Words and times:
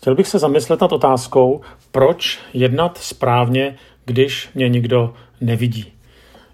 Chtěl 0.00 0.14
bych 0.14 0.28
se 0.28 0.38
zamyslet 0.38 0.80
nad 0.80 0.92
otázkou, 0.92 1.60
proč 1.92 2.38
jednat 2.54 2.98
správně, 2.98 3.76
když 4.04 4.48
mě 4.54 4.68
nikdo 4.68 5.14
nevidí. 5.40 5.92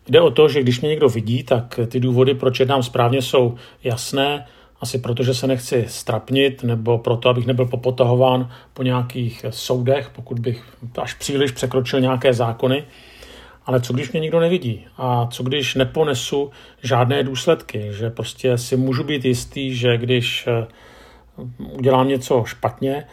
Jde 0.08 0.20
o 0.20 0.30
to, 0.30 0.48
že 0.48 0.62
když 0.62 0.80
mě 0.80 0.90
někdo 0.90 1.08
vidí, 1.08 1.42
tak 1.42 1.80
ty 1.88 2.00
důvody, 2.00 2.34
proč 2.34 2.60
jednám 2.60 2.82
správně, 2.82 3.22
jsou 3.22 3.54
jasné. 3.84 4.46
Asi 4.80 4.98
proto, 4.98 5.22
že 5.22 5.34
se 5.34 5.46
nechci 5.46 5.84
strapnit, 5.88 6.62
nebo 6.62 6.98
proto, 6.98 7.28
abych 7.28 7.46
nebyl 7.46 7.66
popotahován 7.66 8.50
po 8.74 8.82
nějakých 8.82 9.44
soudech, 9.50 10.10
pokud 10.10 10.38
bych 10.38 10.64
až 10.98 11.14
příliš 11.14 11.50
překročil 11.50 12.00
nějaké 12.00 12.34
zákony. 12.34 12.84
Ale 13.66 13.80
co 13.80 13.92
když 13.92 14.12
mě 14.12 14.20
nikdo 14.20 14.40
nevidí? 14.40 14.86
A 14.96 15.26
co 15.26 15.42
když 15.42 15.74
neponesu 15.74 16.50
žádné 16.82 17.22
důsledky? 17.22 17.88
Že 17.90 18.10
prostě 18.10 18.58
si 18.58 18.76
můžu 18.76 19.04
být 19.04 19.24
jistý, 19.24 19.74
že 19.74 19.98
když 19.98 20.46
eh, 20.46 20.66
udělám 21.58 22.08
něco 22.08 22.44
špatně, 22.46 23.04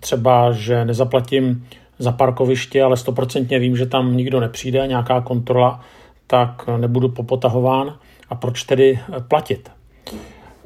třeba, 0.00 0.52
že 0.52 0.84
nezaplatím 0.84 1.66
za 1.98 2.12
parkoviště, 2.12 2.82
ale 2.82 2.96
stoprocentně 2.96 3.58
vím, 3.58 3.76
že 3.76 3.86
tam 3.86 4.16
nikdo 4.16 4.40
nepřijde, 4.40 4.86
nějaká 4.86 5.20
kontrola, 5.20 5.80
tak 6.26 6.66
nebudu 6.76 7.08
popotahován. 7.08 7.98
A 8.28 8.34
proč 8.34 8.62
tedy 8.62 9.00
eh, 9.00 9.20
platit? 9.20 9.70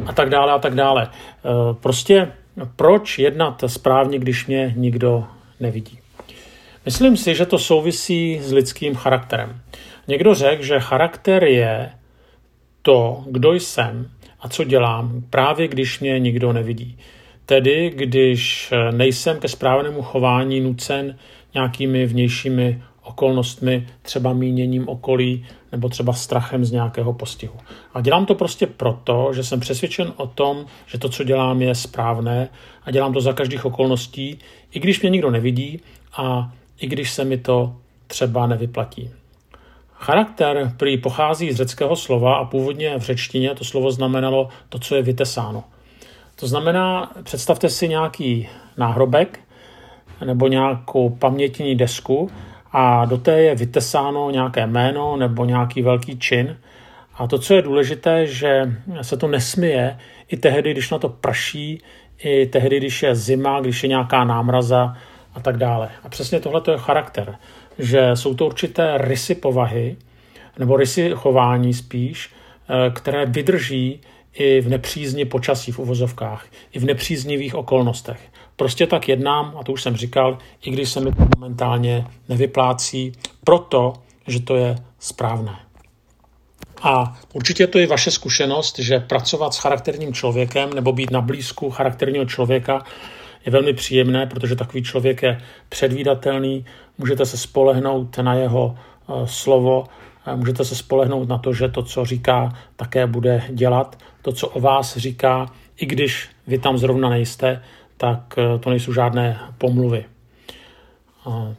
A 0.07 0.13
tak 0.13 0.31
dále, 0.31 0.53
a 0.53 0.59
tak 0.59 0.75
dále. 0.75 1.09
Prostě 1.81 2.33
proč 2.77 3.19
jednat 3.19 3.65
správně, 3.67 4.19
když 4.19 4.47
mě 4.47 4.73
nikdo 4.77 5.25
nevidí? 5.61 5.99
Myslím 6.85 7.17
si, 7.17 7.35
že 7.35 7.47
to 7.47 7.59
souvisí 7.59 8.41
s 8.43 8.53
lidským 8.53 8.95
charakterem. 8.95 9.61
Někdo 10.09 10.35
řekl, 10.35 10.63
že 10.63 10.81
charakter 10.81 11.45
je 11.45 11.91
to, 12.83 13.25
kdo 13.27 13.53
jsem 13.53 14.11
a 14.41 14.49
co 14.49 14.65
dělám, 14.65 15.23
právě 15.31 15.69
když 15.69 16.01
mě 16.01 16.19
nikdo 16.19 16.53
nevidí. 16.53 16.99
Tedy, 17.47 17.91
když 17.95 18.73
nejsem 18.91 19.41
ke 19.41 19.49
správnému 19.49 20.03
chování 20.03 20.61
nucen 20.61 21.19
nějakými 21.55 22.07
vnějšími 22.07 22.83
okolnostmi, 23.03 23.89
třeba 24.03 24.33
míněním 24.33 24.89
okolí 24.89 25.47
nebo 25.73 25.89
třeba 25.89 26.13
strachem 26.13 26.65
z 26.65 26.73
nějakého 26.73 27.13
postihu. 27.13 27.55
A 27.95 28.01
dělám 28.01 28.27
to 28.27 28.35
prostě 28.35 28.67
proto, 28.67 29.31
že 29.35 29.45
jsem 29.45 29.61
přesvědčen 29.61 30.13
o 30.17 30.27
tom, 30.27 30.67
že 30.87 30.99
to, 30.99 31.09
co 31.09 31.25
dělám, 31.25 31.63
je 31.63 31.75
správné 31.75 32.49
a 32.85 32.91
dělám 32.91 33.13
to 33.13 33.21
za 33.21 33.33
každých 33.33 33.65
okolností, 33.65 34.39
i 34.73 34.81
když 34.81 35.01
mě 35.01 35.11
nikdo 35.11 35.31
nevidí 35.31 35.81
a 36.17 36.53
i 36.81 36.87
když 36.87 37.11
se 37.11 37.25
mi 37.25 37.39
to 37.39 37.77
třeba 38.07 38.47
nevyplatí. 38.47 39.11
Charakter 39.93 40.73
prý 40.77 40.99
pochází 40.99 41.53
z 41.53 41.57
řeckého 41.57 41.97
slova 41.97 42.37
a 42.37 42.45
původně 42.45 42.99
v 42.99 43.03
řečtině 43.03 43.55
to 43.55 43.65
slovo 43.65 43.91
znamenalo 43.91 44.49
to, 44.69 44.79
co 44.79 44.97
je 44.97 45.03
vytesáno. 45.03 45.65
To 46.37 46.47
znamená, 46.47 47.13
představte 47.23 47.69
si 47.69 47.89
nějaký 47.89 48.49
náhrobek 48.77 49.41
nebo 50.25 50.49
nějakou 50.49 51.11
pamětní 51.11 51.75
desku 51.75 52.31
a 52.73 53.05
do 53.05 53.19
té 53.19 53.41
je 53.41 53.55
vytesáno 53.55 54.31
nějaké 54.31 54.67
jméno 54.67 55.17
nebo 55.17 55.45
nějaký 55.45 55.83
velký 55.83 56.19
čin. 56.19 56.57
A 57.15 57.27
to, 57.27 57.39
co 57.39 57.55
je 57.55 57.63
důležité, 57.63 58.27
že 58.27 58.73
se 59.03 59.17
to 59.17 59.29
nesmije 59.29 59.99
i 60.29 60.37
tehdy, 60.37 60.71
když 60.71 60.91
na 60.91 60.99
to 60.99 61.09
prší, 61.09 61.83
i 62.19 62.47
tehdy, 62.47 62.77
když 62.77 63.03
je 63.03 63.15
zima, 63.15 63.61
když 63.61 63.83
je 63.83 63.89
nějaká 63.89 64.25
námraza 64.25 64.97
a 65.35 65.41
tak 65.41 65.57
dále. 65.57 65.89
A 66.03 66.09
přesně 66.09 66.41
tohle 66.41 66.63
je 66.71 66.79
charakter, 66.79 67.37
že 67.79 68.11
jsou 68.15 68.35
to 68.35 68.47
určité 68.47 68.99
rysy 68.99 69.35
povahy, 69.35 69.97
nebo 70.59 70.77
rysy 70.77 71.11
chování 71.15 71.75
spíš, 71.75 72.31
eh, 72.69 72.91
které 72.91 73.27
vydrží 73.27 74.01
i 74.39 74.61
v 74.61 74.69
nepřízni 74.69 75.25
počasí 75.25 75.73
v 75.73 75.79
uvozovkách, 75.79 76.47
i 76.73 76.79
v 76.79 76.85
nepříznivých 76.85 77.55
okolnostech. 77.55 78.21
Prostě 78.57 78.87
tak 78.87 79.09
jednám, 79.09 79.57
a 79.61 79.65
to 79.65 79.73
už 79.73 79.83
jsem 79.83 79.97
říkal, 79.97 80.39
i 80.63 80.71
když 80.71 80.89
se 80.89 81.01
mi 81.01 81.13
to 81.13 81.27
momentálně 81.37 82.07
nevyplácí, 82.29 83.13
proto, 83.45 83.93
že 84.27 84.41
to 84.41 84.57
je 84.57 84.77
správné. 84.99 85.57
A 86.83 87.19
určitě 87.33 87.67
to 87.67 87.79
je 87.79 87.87
vaše 87.87 88.11
zkušenost, 88.11 88.79
že 88.79 89.01
pracovat 89.01 89.55
s 89.55 89.59
charakterním 89.59 90.15
člověkem 90.15 90.73
nebo 90.75 90.93
být 90.93 91.11
na 91.11 91.21
blízku 91.21 91.71
charakterního 91.71 92.25
člověka 92.25 92.85
je 93.47 93.53
velmi 93.53 93.73
příjemné, 93.73 94.27
protože 94.27 94.57
takový 94.57 94.83
člověk 94.83 95.23
je 95.23 95.41
předvídatelný, 95.69 96.65
můžete 96.99 97.27
se 97.27 97.39
spolehnout 97.39 98.19
na 98.19 98.35
jeho 98.35 98.77
eh, 98.79 99.13
slovo, 99.25 99.85
můžete 100.35 100.65
se 100.65 100.75
spolehnout 100.75 101.29
na 101.29 101.39
to, 101.39 101.53
že 101.53 101.69
to, 101.69 101.83
co 101.83 102.05
říká, 102.05 102.53
také 102.77 103.07
bude 103.07 103.43
dělat. 103.49 103.99
To, 104.23 104.33
co 104.33 104.49
o 104.49 104.61
vás 104.61 104.97
říká, 104.97 105.47
i 105.77 105.87
když 105.87 106.29
vy 106.47 106.59
tam 106.59 106.79
zrovna 106.79 107.09
nejste, 107.09 107.63
tak 107.97 108.35
eh, 108.39 108.59
to 108.59 108.71
nejsou 108.71 108.93
žádné 108.93 109.41
pomluvy. 109.59 110.05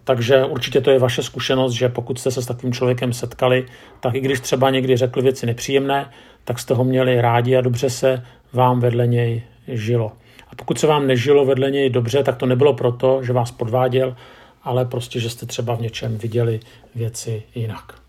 Takže 0.03 0.45
určitě 0.45 0.81
to 0.81 0.91
je 0.91 0.99
vaše 0.99 1.23
zkušenost, 1.23 1.73
že 1.73 1.89
pokud 1.89 2.19
jste 2.19 2.31
se 2.31 2.41
s 2.41 2.45
takovým 2.45 2.73
člověkem 2.73 3.13
setkali, 3.13 3.65
tak 3.99 4.15
i 4.15 4.19
když 4.19 4.39
třeba 4.39 4.69
někdy 4.69 4.97
řekl 4.97 5.21
věci 5.21 5.45
nepříjemné, 5.45 6.09
tak 6.43 6.59
jste 6.59 6.73
ho 6.73 6.83
měli 6.83 7.21
rádi 7.21 7.55
a 7.55 7.61
dobře 7.61 7.89
se 7.89 8.25
vám 8.53 8.79
vedle 8.79 9.07
něj 9.07 9.43
žilo. 9.67 10.11
A 10.51 10.55
pokud 10.55 10.79
se 10.79 10.87
vám 10.87 11.07
nežilo 11.07 11.45
vedle 11.45 11.71
něj 11.71 11.89
dobře, 11.89 12.23
tak 12.23 12.35
to 12.35 12.45
nebylo 12.45 12.73
proto, 12.73 13.23
že 13.23 13.33
vás 13.33 13.51
podváděl, 13.51 14.15
ale 14.63 14.85
prostě, 14.85 15.19
že 15.19 15.29
jste 15.29 15.45
třeba 15.45 15.75
v 15.75 15.81
něčem 15.81 16.17
viděli 16.17 16.59
věci 16.95 17.43
jinak. 17.55 18.06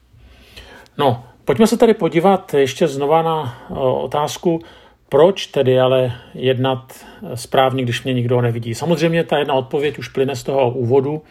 No, 0.98 1.24
pojďme 1.44 1.66
se 1.66 1.76
tady 1.76 1.94
podívat 1.94 2.54
ještě 2.54 2.88
znova 2.88 3.22
na 3.22 3.68
otázku, 3.80 4.60
proč 5.08 5.46
tedy 5.46 5.80
ale 5.80 6.12
jednat 6.34 7.06
správně, 7.34 7.82
když 7.82 8.04
mě 8.04 8.14
nikdo 8.14 8.40
nevidí. 8.40 8.74
Samozřejmě 8.74 9.24
ta 9.24 9.38
jedna 9.38 9.54
odpověď 9.54 9.98
už 9.98 10.08
plyne 10.08 10.36
z 10.36 10.42
toho 10.42 10.70
úvodu. 10.70 11.22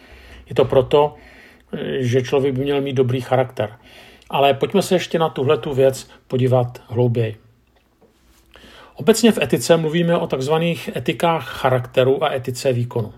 Je 0.48 0.54
to 0.54 0.64
proto, 0.64 1.14
že 1.98 2.22
člověk 2.22 2.54
by 2.54 2.62
měl 2.62 2.80
mít 2.80 2.92
dobrý 2.92 3.20
charakter. 3.20 3.78
Ale 4.30 4.54
pojďme 4.54 4.82
se 4.82 4.94
ještě 4.94 5.18
na 5.18 5.28
tuhle 5.28 5.58
tu 5.58 5.74
věc 5.74 6.10
podívat 6.28 6.82
hlouběji. 6.86 7.36
Obecně 8.94 9.32
v 9.32 9.38
etice 9.38 9.76
mluvíme 9.76 10.16
o 10.16 10.26
takzvaných 10.26 10.96
etikách 10.96 11.48
charakteru 11.48 12.24
a 12.24 12.32
etice 12.32 12.72
výkonu. 12.72 13.12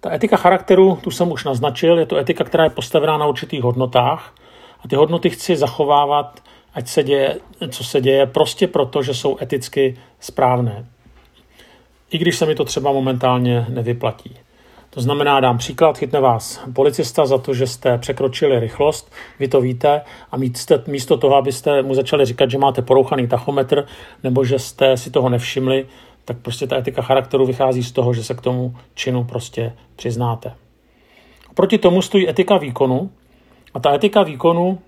Ta 0.00 0.14
etika 0.14 0.36
charakteru, 0.36 0.98
tu 1.02 1.10
jsem 1.10 1.32
už 1.32 1.44
naznačil, 1.44 1.98
je 1.98 2.06
to 2.06 2.16
etika, 2.16 2.44
která 2.44 2.64
je 2.64 2.70
postavená 2.70 3.18
na 3.18 3.26
určitých 3.26 3.62
hodnotách 3.62 4.34
a 4.84 4.88
ty 4.88 4.96
hodnoty 4.96 5.30
chci 5.30 5.56
zachovávat, 5.56 6.42
ať 6.74 6.88
se 6.88 7.02
děje, 7.02 7.36
co 7.68 7.84
se 7.84 8.00
děje, 8.00 8.26
prostě 8.26 8.66
proto, 8.66 9.02
že 9.02 9.14
jsou 9.14 9.36
eticky 9.42 9.96
správné. 10.20 10.86
I 12.10 12.18
když 12.18 12.36
se 12.36 12.46
mi 12.46 12.54
to 12.54 12.64
třeba 12.64 12.92
momentálně 12.92 13.66
nevyplatí. 13.68 14.36
To 14.90 15.00
znamená, 15.00 15.40
dám 15.40 15.58
příklad, 15.58 15.98
chytne 15.98 16.20
vás 16.20 16.60
policista 16.72 17.26
za 17.26 17.38
to, 17.38 17.54
že 17.54 17.66
jste 17.66 17.98
překročili 17.98 18.60
rychlost, 18.60 19.12
vy 19.38 19.48
to 19.48 19.60
víte 19.60 20.00
a 20.30 20.36
místo, 20.36 20.82
místo 20.86 21.16
toho, 21.16 21.36
abyste 21.36 21.82
mu 21.82 21.94
začali 21.94 22.24
říkat, 22.24 22.50
že 22.50 22.58
máte 22.58 22.82
porouchaný 22.82 23.28
tachometr 23.28 23.86
nebo 24.22 24.44
že 24.44 24.58
jste 24.58 24.96
si 24.96 25.10
toho 25.10 25.28
nevšimli, 25.28 25.86
tak 26.24 26.38
prostě 26.38 26.66
ta 26.66 26.76
etika 26.76 27.02
charakteru 27.02 27.46
vychází 27.46 27.82
z 27.82 27.92
toho, 27.92 28.14
že 28.14 28.24
se 28.24 28.34
k 28.34 28.40
tomu 28.40 28.76
činu 28.94 29.24
prostě 29.24 29.72
přiznáte. 29.96 30.54
Proti 31.54 31.78
tomu 31.78 32.02
stojí 32.02 32.28
etika 32.28 32.56
výkonu 32.56 33.10
a 33.74 33.80
ta 33.80 33.94
etika 33.94 34.22
výkonu, 34.22 34.78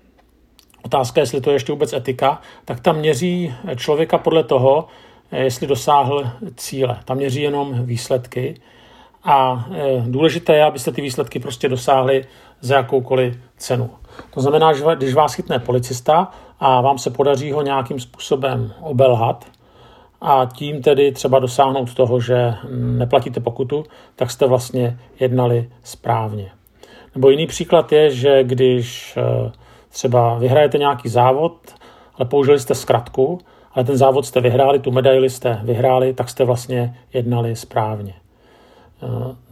otázka, 0.85 1.21
jestli 1.21 1.41
to 1.41 1.49
je 1.49 1.55
ještě 1.55 1.71
vůbec 1.71 1.93
etika, 1.93 2.41
tak 2.65 2.79
tam 2.79 2.97
měří 2.97 3.53
člověka 3.75 4.17
podle 4.17 4.43
toho, 4.43 4.87
jestli 5.31 5.67
dosáhl 5.67 6.29
cíle. 6.55 6.99
Tam 7.05 7.17
měří 7.17 7.41
jenom 7.41 7.85
výsledky 7.85 8.61
a 9.23 9.65
e, 9.71 10.01
důležité 10.07 10.55
je, 10.55 10.63
abyste 10.63 10.91
ty 10.91 11.01
výsledky 11.01 11.39
prostě 11.39 11.69
dosáhli 11.69 12.25
za 12.61 12.75
jakoukoliv 12.75 13.37
cenu. 13.57 13.89
To 14.33 14.41
znamená, 14.41 14.73
že 14.73 14.83
když 14.95 15.13
vás 15.13 15.33
chytne 15.33 15.59
policista 15.59 16.31
a 16.59 16.81
vám 16.81 16.97
se 16.97 17.09
podaří 17.09 17.51
ho 17.51 17.61
nějakým 17.61 17.99
způsobem 17.99 18.73
obelhat 18.81 19.45
a 20.21 20.45
tím 20.45 20.81
tedy 20.81 21.11
třeba 21.11 21.39
dosáhnout 21.39 21.93
toho, 21.93 22.19
že 22.19 22.53
neplatíte 22.71 23.39
pokutu, 23.39 23.85
tak 24.15 24.31
jste 24.31 24.47
vlastně 24.47 24.99
jednali 25.19 25.69
správně. 25.83 26.51
Nebo 27.15 27.29
jiný 27.29 27.47
příklad 27.47 27.91
je, 27.91 28.09
že 28.09 28.43
když 28.43 29.17
e, 29.17 29.51
třeba 29.89 30.37
vyhrajete 30.37 30.77
nějaký 30.77 31.09
závod, 31.09 31.57
ale 32.15 32.29
použili 32.29 32.59
jste 32.59 32.75
zkratku, 32.75 33.39
ale 33.73 33.85
ten 33.85 33.97
závod 33.97 34.25
jste 34.25 34.41
vyhráli, 34.41 34.79
tu 34.79 34.91
medaili 34.91 35.29
jste 35.29 35.59
vyhráli, 35.63 36.13
tak 36.13 36.29
jste 36.29 36.43
vlastně 36.43 36.97
jednali 37.13 37.55
správně. 37.55 38.13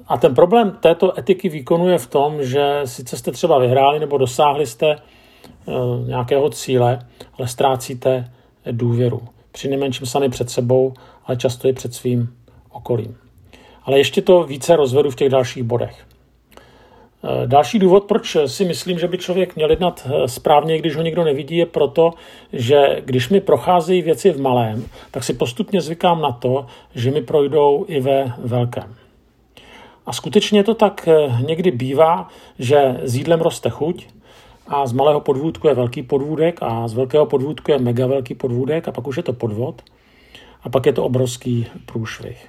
A 0.07 0.17
ten 0.17 0.35
problém 0.35 0.77
této 0.79 1.19
etiky 1.19 1.49
výkonu 1.49 1.89
je 1.89 1.97
v 1.97 2.07
tom, 2.07 2.43
že 2.43 2.81
sice 2.85 3.17
jste 3.17 3.31
třeba 3.31 3.59
vyhráli 3.59 3.99
nebo 3.99 4.17
dosáhli 4.17 4.65
jste 4.65 4.91
eh, 4.91 5.71
nějakého 6.07 6.49
cíle, 6.49 6.99
ale 7.37 7.47
ztrácíte 7.47 8.31
důvěru. 8.71 9.21
Při 9.51 9.67
nejmenším 9.69 10.07
sami 10.07 10.29
před 10.29 10.49
sebou, 10.49 10.93
ale 11.25 11.37
často 11.37 11.67
i 11.67 11.73
před 11.73 11.93
svým 11.93 12.35
okolím. 12.71 13.17
Ale 13.83 13.97
ještě 13.97 14.21
to 14.21 14.43
více 14.43 14.75
rozvedu 14.75 15.11
v 15.11 15.15
těch 15.15 15.29
dalších 15.29 15.63
bodech. 15.63 16.05
Eh, 17.23 17.47
další 17.47 17.79
důvod, 17.79 18.03
proč 18.03 18.37
si 18.45 18.65
myslím, 18.65 18.99
že 18.99 19.07
by 19.07 19.17
člověk 19.17 19.55
měl 19.55 19.69
jednat 19.69 20.07
eh, 20.07 20.27
správně, 20.27 20.77
když 20.77 20.95
ho 20.95 21.01
nikdo 21.01 21.23
nevidí, 21.23 21.57
je 21.57 21.65
proto, 21.65 22.13
že 22.53 23.01
když 23.05 23.29
mi 23.29 23.41
procházejí 23.41 24.01
věci 24.01 24.31
v 24.31 24.41
malém, 24.41 24.85
tak 25.11 25.23
si 25.23 25.33
postupně 25.33 25.81
zvykám 25.81 26.21
na 26.21 26.31
to, 26.31 26.65
že 26.95 27.11
mi 27.11 27.21
projdou 27.21 27.85
i 27.87 27.99
ve 27.99 28.33
velkém. 28.37 28.95
A 30.05 30.13
skutečně 30.13 30.63
to 30.63 30.73
tak 30.73 31.07
eh, 31.07 31.37
někdy 31.45 31.71
bývá, 31.71 32.27
že 32.59 32.97
s 33.03 33.15
jídlem 33.15 33.41
roste 33.41 33.69
chuť 33.69 34.07
a 34.67 34.87
z 34.87 34.93
malého 34.93 35.21
podvůdku 35.21 35.67
je 35.67 35.73
velký 35.73 36.03
podvůdek 36.03 36.57
a 36.61 36.87
z 36.87 36.93
velkého 36.93 37.25
podvůdku 37.25 37.71
je 37.71 37.79
mega 37.79 38.07
velký 38.07 38.35
podvůdek 38.35 38.87
a 38.87 38.91
pak 38.91 39.07
už 39.07 39.17
je 39.17 39.23
to 39.23 39.33
podvod 39.33 39.81
a 40.63 40.69
pak 40.69 40.85
je 40.85 40.93
to 40.93 41.03
obrovský 41.03 41.67
průšvih. 41.85 42.47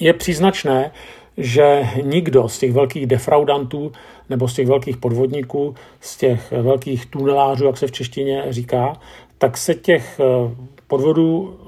Je 0.00 0.12
příznačné, 0.12 0.90
že 1.38 1.88
nikdo 2.02 2.48
z 2.48 2.58
těch 2.58 2.72
velkých 2.72 3.06
defraudantů 3.06 3.92
nebo 4.30 4.48
z 4.48 4.54
těch 4.54 4.66
velkých 4.66 4.96
podvodníků, 4.96 5.74
z 6.00 6.16
těch 6.16 6.52
velkých 6.52 7.06
tunelářů, 7.06 7.64
jak 7.66 7.76
se 7.78 7.86
v 7.86 7.92
češtině 7.92 8.44
říká, 8.48 8.96
tak 9.38 9.56
se 9.56 9.74
těch 9.74 10.20
eh, 10.20 10.54
podvodů 10.86 11.58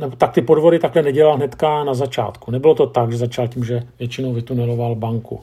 nebo 0.00 0.16
tak 0.16 0.32
ty 0.32 0.42
podvody 0.42 0.78
takhle 0.78 1.02
nedělal 1.02 1.36
hnedka 1.36 1.84
na 1.84 1.94
začátku. 1.94 2.50
Nebylo 2.50 2.74
to 2.74 2.86
tak, 2.86 3.12
že 3.12 3.18
začal 3.18 3.48
tím, 3.48 3.64
že 3.64 3.82
většinou 3.98 4.32
vytuneloval 4.32 4.94
banku, 4.94 5.40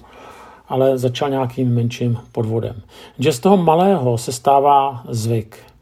ale 0.68 0.98
začal 0.98 1.30
nějakým 1.30 1.76
menším 1.76 2.18
podvodem. 2.32 2.82
Že 3.20 3.32
z 3.32 3.40
toho 3.40 3.58
malého 3.58 4.18
se 4.18 4.32
stává 4.32 5.04
zvyk. 5.10 5.73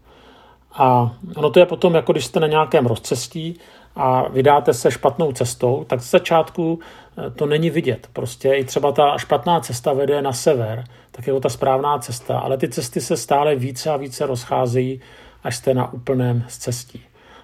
A 0.73 1.15
ono 1.35 1.49
to 1.49 1.59
je 1.59 1.65
potom, 1.65 1.95
jako 1.95 2.11
když 2.11 2.25
jste 2.25 2.39
na 2.39 2.47
nějakém 2.47 2.85
rozcestí 2.85 3.59
a 3.95 4.29
vydáte 4.29 4.73
se 4.73 4.91
špatnou 4.91 5.31
cestou, 5.31 5.83
tak 5.87 6.01
z 6.01 6.11
začátku 6.11 6.79
eh, 7.17 7.29
to 7.29 7.45
není 7.45 7.69
vidět. 7.69 8.07
Prostě 8.13 8.53
i 8.53 8.63
třeba 8.63 8.91
ta 8.91 9.17
špatná 9.17 9.59
cesta 9.59 9.93
vede 9.93 10.21
na 10.21 10.33
sever, 10.33 10.83
tak 11.11 11.27
je 11.27 11.33
to 11.33 11.39
ta 11.39 11.49
správná 11.49 11.99
cesta, 11.99 12.39
ale 12.39 12.57
ty 12.57 12.69
cesty 12.69 13.01
se 13.01 13.17
stále 13.17 13.55
více 13.55 13.89
a 13.89 13.97
více 13.97 14.25
rozcházejí, 14.25 15.01
až 15.43 15.55
jste 15.55 15.73
na 15.73 15.93
úplném 15.93 16.43
cestí. 16.47 17.01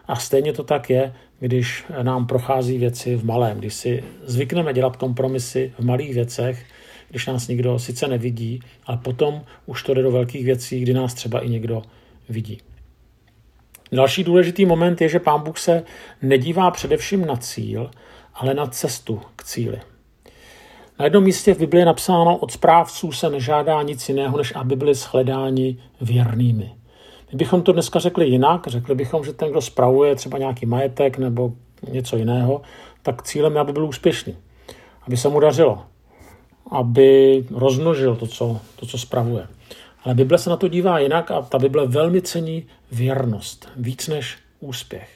A 0.07 0.15
stejně 0.15 0.53
to 0.53 0.63
tak 0.63 0.89
je, 0.89 1.13
když 1.39 1.85
nám 2.01 2.27
prochází 2.27 2.77
věci 2.77 3.15
v 3.15 3.25
malém, 3.25 3.57
když 3.57 3.73
si 3.73 4.03
zvykneme 4.23 4.73
dělat 4.73 4.95
kompromisy 4.95 5.73
v 5.80 5.85
malých 5.85 6.13
věcech, 6.13 6.65
když 7.09 7.25
nás 7.27 7.47
nikdo 7.47 7.80
sice 7.80 8.07
nevidí, 8.07 8.59
ale 8.85 8.97
potom 8.97 9.41
už 9.65 9.83
to 9.83 9.94
jde 9.94 10.01
do 10.01 10.12
velkých 10.12 10.45
věcí, 10.45 10.80
kdy 10.80 10.94
nás 10.94 11.13
třeba 11.13 11.39
i 11.39 11.50
někdo 11.50 11.81
vidí. 12.30 12.62
Další 13.92 14.24
důležitý 14.24 14.66
moment 14.66 15.01
je, 15.01 15.10
že 15.10 15.19
pán 15.19 15.44
Bůh 15.44 15.57
se 15.57 15.84
nedívá 16.22 16.72
především 16.72 17.25
na 17.25 17.36
cíl, 17.36 17.92
ale 18.34 18.54
na 18.54 18.68
cestu 18.68 19.22
k 19.36 19.44
cíli. 19.44 19.81
Na 21.00 21.06
jednom 21.06 21.24
místě 21.24 21.54
v 21.54 21.60
Biblii 21.60 21.81
je 21.81 21.86
napsáno, 21.86 22.38
od 22.38 22.51
správců 22.51 23.12
se 23.12 23.30
nežádá 23.30 23.81
nic 23.81 24.10
jiného, 24.10 24.38
než 24.38 24.54
aby 24.56 24.75
byli 24.75 24.95
shledáni 24.95 25.78
věrnými. 26.01 26.72
Kdybychom 27.30 27.62
to 27.62 27.72
dneska 27.72 28.00
řekli 28.00 28.28
jinak, 28.28 28.68
řekli 28.68 28.95
bychom, 28.95 29.24
že 29.24 29.34
ten, 29.34 29.51
kdo 29.51 29.62
spravuje 29.62 30.16
třeba 30.16 30.38
nějaký 30.38 30.66
majetek 30.66 31.18
nebo 31.18 31.51
něco 31.92 32.18
jiného, 32.18 32.62
tak 33.04 33.24
cílem 33.24 33.54
je, 33.54 33.60
aby 33.60 33.74
byl 33.74 33.86
úspěšný, 33.86 34.38
aby 35.07 35.18
se 35.18 35.30
mu 35.30 35.40
dařilo, 35.40 35.83
aby 36.72 37.44
rozmnožil 37.51 38.16
to, 38.16 38.28
co, 38.28 38.60
to, 38.75 38.86
co 38.86 38.98
spravuje. 38.98 39.48
Ale 40.03 40.15
Bible 40.15 40.38
se 40.38 40.49
na 40.49 40.57
to 40.57 40.67
dívá 40.67 40.99
jinak 40.99 41.31
a 41.31 41.41
ta 41.41 41.59
Bible 41.59 41.88
velmi 41.88 42.21
cení 42.21 42.67
věrnost, 42.91 43.69
víc 43.75 44.07
než 44.07 44.38
úspěch. 44.59 45.09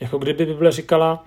Jako 0.00 0.18
kdyby 0.18 0.46
Bible 0.46 0.72
říkala, 0.72 1.24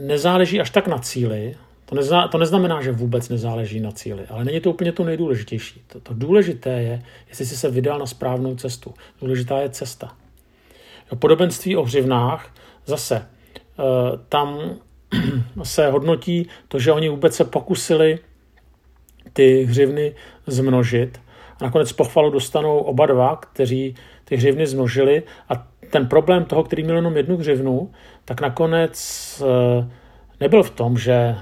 nezáleží 0.00 0.60
až 0.60 0.70
tak 0.70 0.88
na 0.88 0.98
cíli, 0.98 1.56
to, 1.86 1.94
nezna, 1.94 2.28
to 2.28 2.38
neznamená, 2.38 2.82
že 2.82 2.92
vůbec 2.92 3.28
nezáleží 3.28 3.80
na 3.80 3.92
cíli, 3.92 4.26
ale 4.26 4.44
není 4.44 4.60
to 4.60 4.70
úplně 4.70 4.92
to 4.92 5.04
nejdůležitější. 5.04 5.82
To, 5.86 6.00
to 6.00 6.14
důležité 6.14 6.70
je, 6.70 7.02
jestli 7.28 7.46
jsi 7.46 7.56
se 7.56 7.70
vydal 7.70 7.98
na 7.98 8.06
správnou 8.06 8.56
cestu. 8.56 8.94
Důležitá 9.20 9.58
je 9.58 9.70
cesta. 9.70 10.16
Podobenství 11.18 11.76
o 11.76 11.82
hřivnách 11.82 12.54
zase 12.86 13.16
eh, 13.16 13.82
tam 14.28 14.60
se 15.62 15.90
hodnotí 15.90 16.48
to, 16.68 16.78
že 16.78 16.92
oni 16.92 17.08
vůbec 17.08 17.36
se 17.36 17.44
pokusili 17.44 18.18
ty 19.32 19.64
hřivny 19.64 20.14
zmnožit. 20.46 21.20
A 21.60 21.64
nakonec 21.64 21.92
pochvalu 21.92 22.30
dostanou 22.30 22.78
oba 22.78 23.06
dva, 23.06 23.36
kteří 23.36 23.94
ty 24.24 24.36
hřivny 24.36 24.66
zmnožili. 24.66 25.22
A 25.48 25.66
ten 25.90 26.06
problém 26.06 26.44
toho, 26.44 26.64
který 26.64 26.82
měl 26.82 26.96
jenom 26.96 27.16
jednu 27.16 27.36
hřivnu, 27.36 27.90
tak 28.24 28.40
nakonec 28.40 28.96
eh, 29.80 29.88
nebyl 30.40 30.62
v 30.62 30.70
tom, 30.70 30.98
že 30.98 31.12
eh, 31.12 31.36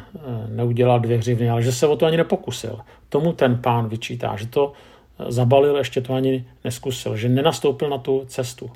neudělal 0.49 1.01
dvě 1.01 1.19
hřivny, 1.19 1.51
ale 1.51 1.63
že 1.63 1.73
se 1.73 1.87
o 1.87 1.97
to 1.97 2.07
ani 2.07 2.17
nepokusil. 2.17 2.81
Tomu 3.09 3.33
ten 3.33 3.59
pán 3.63 3.89
vyčítá, 3.89 4.37
že 4.37 4.47
to 4.47 4.73
eh, 4.73 5.33
zabalil, 5.33 5.77
ještě 5.77 6.01
to 6.01 6.15
ani 6.15 6.45
neskusil, 6.65 7.17
že 7.17 7.29
nenastoupil 7.29 7.89
na 7.89 7.99
tu 7.99 8.25
cestu. 8.27 8.71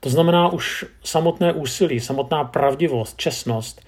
To 0.00 0.10
znamená 0.10 0.48
už 0.48 0.84
samotné 1.04 1.52
úsilí, 1.52 2.00
samotná 2.00 2.44
pravdivost, 2.44 3.16
čestnost 3.16 3.82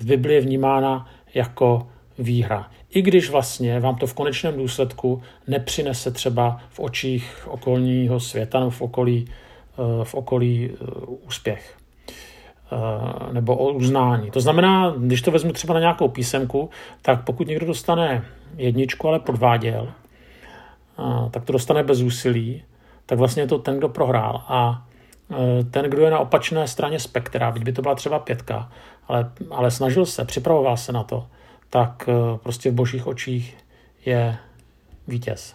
v 0.00 0.04
Biblii 0.04 0.36
je 0.36 0.40
vnímána 0.40 1.08
jako 1.34 1.88
výhra. 2.18 2.70
I 2.94 3.02
když 3.02 3.30
vlastně 3.30 3.80
vám 3.80 3.96
to 3.96 4.06
v 4.06 4.14
konečném 4.14 4.56
důsledku 4.56 5.22
nepřinese 5.46 6.10
třeba 6.10 6.60
v 6.70 6.80
očích 6.80 7.48
okolního 7.50 8.20
světa 8.20 8.58
nebo 8.58 8.70
v 8.70 8.82
okolí, 8.82 9.28
eh, 9.28 10.04
v 10.04 10.14
okolí 10.14 10.70
úspěch. 11.26 11.76
Eh, 12.74 13.32
nebo 13.32 13.56
o 13.56 13.72
uznání. 13.72 14.30
To 14.30 14.40
znamená, 14.40 14.94
když 14.98 15.22
to 15.22 15.30
vezmu 15.30 15.52
třeba 15.52 15.74
na 15.74 15.80
nějakou 15.80 16.08
písemku, 16.08 16.70
tak 17.02 17.24
pokud 17.24 17.48
někdo 17.48 17.66
dostane 17.66 18.24
jedničku, 18.56 19.08
ale 19.08 19.18
podváděl, 19.18 19.88
eh, 20.98 21.30
tak 21.30 21.44
to 21.44 21.52
dostane 21.52 21.82
bez 21.82 22.00
úsilí, 22.00 22.62
tak 23.06 23.18
vlastně 23.18 23.42
je 23.42 23.46
to 23.46 23.58
ten, 23.58 23.78
kdo 23.78 23.88
prohrál. 23.88 24.42
A 24.48 24.86
eh, 25.30 25.64
ten, 25.64 25.84
kdo 25.90 26.02
je 26.02 26.10
na 26.10 26.18
opačné 26.18 26.68
straně 26.68 26.98
spektra, 27.00 27.50
byť 27.50 27.62
by 27.62 27.72
to 27.72 27.82
byla 27.82 27.94
třeba 27.94 28.18
pětka, 28.18 28.72
ale, 29.08 29.30
ale 29.50 29.70
snažil 29.70 30.06
se, 30.06 30.24
připravoval 30.24 30.76
se 30.76 30.92
na 30.92 31.02
to, 31.02 31.26
tak 31.74 32.08
prostě 32.42 32.70
v 32.70 32.74
božích 32.74 33.06
očích 33.06 33.56
je 34.06 34.36
vítěz. 35.08 35.52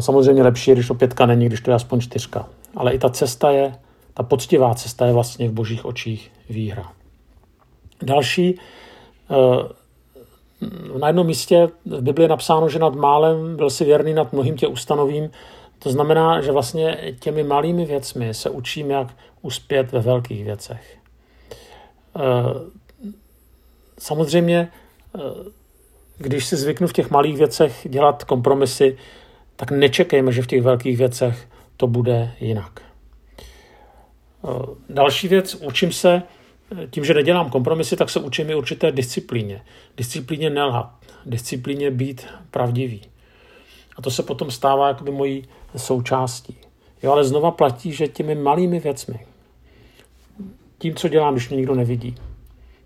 Samozřejmě 0.00 0.42
lepší 0.42 0.70
je, 0.70 0.74
když 0.74 0.88
to 0.88 0.94
pětka 0.94 1.26
není, 1.26 1.46
když 1.46 1.60
to 1.60 1.70
je 1.70 1.74
aspoň 1.74 2.00
čtyřka. 2.00 2.48
Ale 2.76 2.92
i 2.92 2.98
ta 2.98 3.10
cesta 3.10 3.50
je 3.50 3.74
ta 4.14 4.22
poctivá 4.22 4.74
cesta 4.74 5.06
je 5.06 5.12
vlastně 5.12 5.48
v 5.48 5.52
božích 5.52 5.84
očích 5.84 6.32
výhra. 6.50 6.92
Další, 8.02 8.58
eh, 9.30 9.68
na 10.98 11.06
jednom 11.06 11.26
místě 11.26 11.68
v 11.84 12.00
Biblii 12.00 12.24
je 12.24 12.28
napsáno, 12.28 12.68
že 12.68 12.78
nad 12.78 12.94
málem 12.94 13.56
byl 13.56 13.70
si 13.70 13.84
věrný 13.84 14.14
nad 14.14 14.32
mnohým 14.32 14.56
tě 14.56 14.66
ustanovím. 14.66 15.30
To 15.78 15.90
znamená, 15.90 16.40
že 16.40 16.52
vlastně 16.52 17.14
těmi 17.20 17.42
malými 17.42 17.84
věcmi 17.84 18.34
se 18.34 18.50
učím, 18.50 18.90
jak 18.90 19.08
uspět 19.42 19.92
ve 19.92 20.00
velkých 20.00 20.44
věcech. 20.44 20.98
Samozřejmě, 24.04 24.68
eh, 25.14 25.18
když 26.18 26.44
si 26.44 26.56
zvyknu 26.56 26.86
v 26.86 26.92
těch 26.92 27.10
malých 27.10 27.36
věcech 27.36 27.86
dělat 27.90 28.24
kompromisy, 28.24 28.96
tak 29.56 29.70
nečekejme, 29.70 30.32
že 30.32 30.42
v 30.42 30.46
těch 30.46 30.62
velkých 30.62 30.98
věcech 30.98 31.48
to 31.76 31.86
bude 31.86 32.32
jinak. 32.40 32.82
Eh, 33.40 34.48
další 34.88 35.28
věc, 35.28 35.54
učím 35.54 35.92
se, 35.92 36.22
eh, 36.22 36.86
tím, 36.90 37.04
že 37.04 37.14
nedělám 37.14 37.50
kompromisy, 37.50 37.96
tak 37.96 38.10
se 38.10 38.20
učím 38.20 38.50
i 38.50 38.54
určité 38.54 38.92
disciplíně. 38.92 39.62
Disciplíně 39.96 40.50
nelhat, 40.50 40.92
disciplíně 41.26 41.90
být 41.90 42.26
pravdivý. 42.50 43.02
A 43.96 44.02
to 44.02 44.10
se 44.10 44.22
potom 44.22 44.50
stává 44.50 44.88
jakoby 44.88 45.10
mojí 45.10 45.48
součástí. 45.76 46.56
Jo, 47.02 47.12
ale 47.12 47.24
znova 47.24 47.50
platí, 47.50 47.92
že 47.92 48.08
těmi 48.08 48.34
malými 48.34 48.80
věcmi, 48.80 49.26
tím, 50.78 50.94
co 50.94 51.08
dělám, 51.08 51.34
když 51.34 51.48
mě 51.48 51.56
nikdo 51.56 51.74
nevidí, 51.74 52.14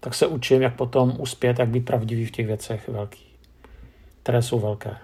tak 0.00 0.14
se 0.14 0.26
učím, 0.26 0.62
jak 0.62 0.76
potom 0.76 1.14
uspět, 1.19 1.59
jak 1.59 1.69
být 1.69 1.85
pravdivý 1.85 2.26
v 2.26 2.31
těch 2.31 2.47
věcech 2.47 2.88
velkých, 2.88 3.37
které 4.23 4.43
jsou 4.43 4.59
velké. 4.59 4.97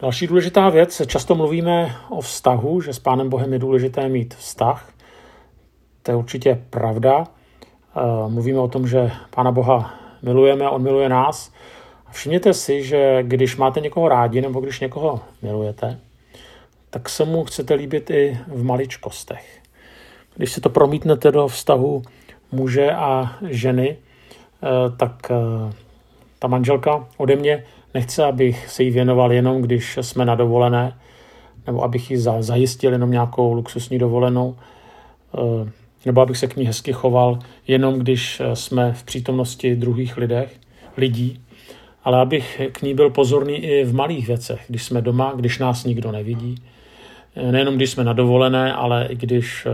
Další 0.00 0.26
důležitá 0.26 0.68
věc, 0.68 1.02
často 1.06 1.34
mluvíme 1.34 1.96
o 2.08 2.20
vztahu, 2.20 2.80
že 2.80 2.92
s 2.92 2.98
Pánem 2.98 3.28
Bohem 3.28 3.52
je 3.52 3.58
důležité 3.58 4.08
mít 4.08 4.34
vztah. 4.34 4.92
To 6.02 6.10
je 6.10 6.16
určitě 6.16 6.64
pravda. 6.70 7.24
Eh, 7.96 8.28
mluvíme 8.28 8.58
o 8.58 8.68
tom, 8.68 8.88
že 8.88 9.10
Pána 9.30 9.52
Boha 9.52 9.94
milujeme, 10.22 10.68
On 10.68 10.82
miluje 10.82 11.08
nás. 11.08 11.52
Všimněte 12.10 12.54
si, 12.54 12.82
že 12.82 13.22
když 13.22 13.56
máte 13.56 13.80
někoho 13.80 14.08
rádi 14.08 14.40
nebo 14.40 14.60
když 14.60 14.80
někoho 14.80 15.20
milujete, 15.42 16.00
tak 16.90 17.08
se 17.08 17.24
mu 17.24 17.44
chcete 17.44 17.74
líbit 17.74 18.10
i 18.10 18.38
v 18.46 18.64
maličkostech. 18.64 19.62
Když 20.36 20.52
si 20.52 20.60
to 20.60 20.70
promítnete 20.70 21.32
do 21.32 21.48
vztahu 21.48 22.02
muže 22.56 22.92
a 22.92 23.32
ženy, 23.50 23.96
eh, 23.96 24.66
tak 24.96 25.30
eh, 25.30 25.72
ta 26.38 26.48
manželka 26.48 27.08
ode 27.16 27.36
mě 27.36 27.64
Nechce, 27.94 28.24
abych 28.24 28.68
se 28.68 28.82
jí 28.82 28.90
věnoval 28.90 29.32
jenom, 29.32 29.62
když 29.62 29.98
jsme 30.00 30.24
na 30.24 30.34
dovolené, 30.34 30.98
nebo 31.66 31.84
abych 31.84 32.10
ji 32.10 32.18
zajistil 32.18 32.92
jenom 32.92 33.10
nějakou 33.10 33.52
luxusní 33.52 33.98
dovolenou. 33.98 34.56
Eh, 35.34 35.70
nebo 36.06 36.20
abych 36.20 36.36
se 36.36 36.46
k 36.46 36.56
ní 36.56 36.64
hezky 36.64 36.92
choval, 36.92 37.38
jenom 37.66 37.98
když 37.98 38.42
jsme 38.54 38.92
v 38.92 39.04
přítomnosti 39.04 39.76
druhých 39.76 40.16
lidech, 40.16 40.60
lidí, 40.96 41.40
ale 42.04 42.20
abych 42.20 42.60
k 42.72 42.82
ní 42.82 42.94
byl 42.94 43.10
pozorný 43.10 43.56
i 43.56 43.84
v 43.84 43.94
malých 43.94 44.26
věcech, 44.26 44.64
když 44.68 44.82
jsme 44.82 45.02
doma, 45.02 45.32
když 45.36 45.58
nás 45.58 45.84
nikdo 45.84 46.12
nevidí, 46.12 46.54
nejenom 47.50 47.76
když 47.76 47.90
jsme 47.90 48.04
na 48.04 48.12
dovolené, 48.12 48.72
ale 48.72 49.06
i 49.06 49.16
když 49.16 49.66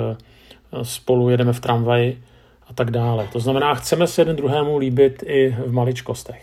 spolu 0.83 1.29
jedeme 1.29 1.53
v 1.53 1.61
tramvaji 1.61 2.23
a 2.73 2.75
tak 2.75 2.91
dále. 2.91 3.29
To 3.33 3.41
znamená, 3.41 3.75
chceme 3.75 4.07
se 4.07 4.21
jeden 4.21 4.37
druhému 4.37 4.79
líbit 4.79 5.25
i 5.27 5.57
v 5.67 5.73
maličkostech. 5.73 6.43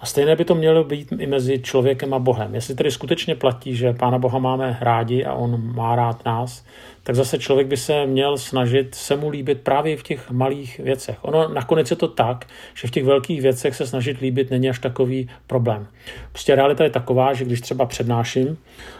A 0.00 0.06
stejné 0.06 0.36
by 0.36 0.44
to 0.44 0.54
mělo 0.54 0.84
být 0.84 1.12
i 1.18 1.26
mezi 1.26 1.58
člověkem 1.58 2.14
a 2.14 2.18
Bohem. 2.18 2.54
Jestli 2.54 2.74
tedy 2.74 2.90
skutečně 2.90 3.34
platí, 3.34 3.76
že 3.76 3.92
Pána 3.92 4.18
Boha 4.18 4.38
máme 4.38 4.78
rádi 4.80 5.24
a 5.24 5.34
On 5.34 5.74
má 5.74 5.96
rád 5.96 6.24
nás, 6.24 6.64
tak 7.02 7.14
zase 7.14 7.38
člověk 7.38 7.66
by 7.66 7.76
se 7.76 8.06
měl 8.06 8.38
snažit 8.38 8.94
se 8.94 9.16
mu 9.16 9.28
líbit 9.28 9.60
právě 9.60 9.96
v 9.96 10.02
těch 10.02 10.30
malých 10.30 10.78
věcech. 10.78 11.18
Ono 11.22 11.48
nakonec 11.48 11.90
je 11.90 11.96
to 11.96 12.08
tak, 12.08 12.46
že 12.74 12.88
v 12.88 12.90
těch 12.90 13.04
velkých 13.04 13.42
věcech 13.42 13.76
se 13.76 13.86
snažit 13.86 14.18
líbit 14.18 14.50
není 14.50 14.70
až 14.70 14.78
takový 14.78 15.28
problém. 15.46 15.86
Prostě 16.32 16.54
realita 16.54 16.84
je 16.84 16.90
taková, 16.90 17.34
že 17.34 17.44
když 17.44 17.60
třeba 17.60 17.86
přednáším, 17.86 18.58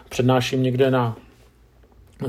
přednáším 0.09 0.63
někde 0.63 0.91
na 0.91 1.17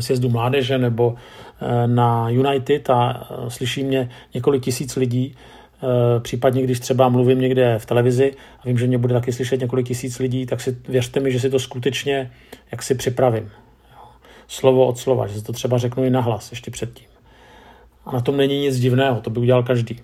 sjezdu 0.01 0.29
mládeže 0.29 0.77
nebo 0.77 1.15
eh, 1.61 1.87
na 1.87 2.29
United 2.29 2.89
a 2.89 3.27
eh, 3.31 3.49
slyší 3.49 3.83
mě 3.83 4.09
několik 4.33 4.63
tisíc 4.63 4.95
lidí, 4.95 5.35
eh, 5.35 6.19
případně 6.19 6.63
když 6.63 6.79
třeba 6.79 7.09
mluvím 7.09 7.41
někde 7.41 7.79
v 7.79 7.85
televizi 7.85 8.33
a 8.59 8.67
vím, 8.67 8.77
že 8.77 8.87
mě 8.87 8.97
bude 8.97 9.13
taky 9.13 9.33
slyšet 9.33 9.59
několik 9.59 9.87
tisíc 9.87 10.19
lidí, 10.19 10.45
tak 10.45 10.61
si 10.61 10.77
věřte 10.87 11.19
mi, 11.19 11.31
že 11.31 11.39
si 11.39 11.49
to 11.49 11.59
skutečně 11.59 12.31
jak 12.71 12.83
si 12.83 12.95
připravím. 12.95 13.51
Slovo 14.47 14.85
od 14.87 14.97
slova, 14.97 15.27
že 15.27 15.33
si 15.33 15.43
to 15.43 15.53
třeba 15.53 15.77
řeknu 15.77 16.03
i 16.03 16.09
nahlas 16.09 16.51
ještě 16.51 16.71
předtím. 16.71 17.07
A 18.05 18.11
na 18.11 18.21
tom 18.21 18.37
není 18.37 18.59
nic 18.59 18.79
divného, 18.79 19.21
to 19.21 19.29
by 19.29 19.39
udělal 19.39 19.63
každý. 19.63 19.99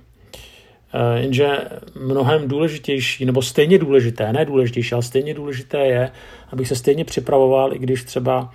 Jenže 1.16 1.58
mnohem 2.02 2.48
důležitější, 2.48 3.26
nebo 3.26 3.42
stejně 3.42 3.78
důležité, 3.78 4.34
ne 4.34 4.46
důležitější, 4.46 4.94
ale 4.94 5.04
stejně 5.04 5.34
důležité 5.34 5.78
je, 5.78 6.12
abych 6.52 6.68
se 6.68 6.76
stejně 6.76 7.06
připravoval, 7.06 7.74
i 7.74 7.80
když 7.80 8.04
třeba 8.04 8.54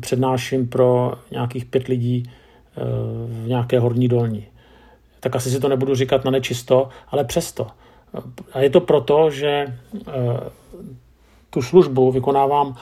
přednáším 0.00 0.68
pro 0.68 1.12
nějakých 1.30 1.64
pět 1.64 1.88
lidí 1.88 2.22
eh, 2.26 2.80
v 3.26 3.48
nějaké 3.48 3.78
horní 3.78 4.08
dolní. 4.08 4.46
Tak 5.20 5.36
asi 5.36 5.50
si 5.50 5.60
to 5.60 5.68
nebudu 5.68 5.94
říkat 5.94 6.24
na 6.24 6.30
nečisto, 6.30 6.88
ale 7.08 7.24
přesto. 7.24 7.66
A 8.52 8.60
je 8.60 8.70
to 8.70 8.80
proto, 8.80 9.30
že 9.30 9.48
eh, 9.48 9.70
tu 11.50 11.62
službu 11.62 12.12
vykonávám 12.12 12.76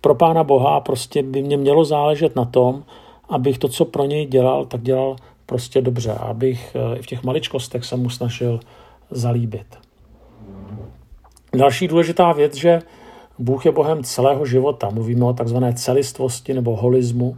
pro 0.00 0.14
Pána 0.14 0.44
Boha 0.44 0.76
a 0.76 0.80
prostě 0.80 1.22
by 1.22 1.42
mě 1.42 1.56
mělo 1.56 1.84
záležet 1.84 2.36
na 2.36 2.44
tom, 2.44 2.84
abych 3.28 3.58
to, 3.58 3.68
co 3.68 3.84
pro 3.84 4.04
něj 4.04 4.26
dělal, 4.26 4.64
tak 4.64 4.82
dělal 4.82 5.16
prostě 5.46 5.80
dobře. 5.80 6.12
Abych 6.12 6.76
eh, 6.76 6.98
i 6.98 7.02
v 7.02 7.06
těch 7.06 7.22
maličkostech 7.22 7.84
se 7.84 7.96
mu 7.96 8.10
snažil 8.10 8.60
zalíbit. 9.10 9.78
Další 11.56 11.88
důležitá 11.88 12.32
věc, 12.32 12.54
že 12.54 12.78
Bůh 13.38 13.66
je 13.66 13.72
Bohem 13.72 14.04
celého 14.04 14.46
života. 14.46 14.90
Mluvíme 14.90 15.24
o 15.24 15.32
takzvané 15.32 15.74
celistvosti 15.74 16.54
nebo 16.54 16.76
holismu. 16.76 17.36